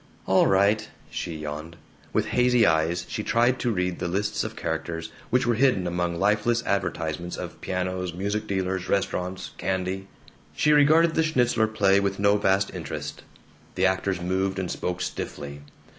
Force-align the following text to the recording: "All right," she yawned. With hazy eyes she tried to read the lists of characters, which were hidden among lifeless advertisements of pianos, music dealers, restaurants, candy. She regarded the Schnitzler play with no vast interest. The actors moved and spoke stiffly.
"All 0.25 0.47
right," 0.47 0.89
she 1.11 1.35
yawned. 1.35 1.75
With 2.11 2.25
hazy 2.33 2.65
eyes 2.65 3.05
she 3.07 3.21
tried 3.21 3.59
to 3.59 3.69
read 3.71 3.99
the 3.99 4.07
lists 4.07 4.43
of 4.43 4.55
characters, 4.55 5.11
which 5.29 5.45
were 5.45 5.53
hidden 5.53 5.85
among 5.85 6.17
lifeless 6.19 6.65
advertisements 6.65 7.37
of 7.37 7.61
pianos, 7.61 8.11
music 8.11 8.47
dealers, 8.47 8.89
restaurants, 8.89 9.51
candy. 9.59 10.07
She 10.55 10.71
regarded 10.71 11.13
the 11.13 11.21
Schnitzler 11.21 11.67
play 11.67 11.99
with 11.99 12.17
no 12.17 12.37
vast 12.37 12.73
interest. 12.73 13.21
The 13.75 13.85
actors 13.85 14.19
moved 14.19 14.57
and 14.57 14.71
spoke 14.71 15.01
stiffly. 15.01 15.61